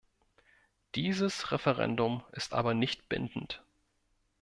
[0.95, 3.61] Dieses Referendum ist aber nicht bindend.